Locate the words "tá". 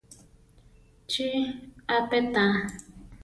2.33-2.45